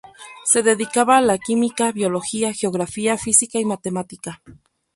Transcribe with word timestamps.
Se 0.45 0.63
dedicaba 0.63 1.17
a 1.19 1.21
la 1.21 1.37
química, 1.37 1.91
biología, 1.91 2.53
geografía, 2.55 3.19
física 3.19 3.59
y 3.59 3.65
matemática. 3.65 4.41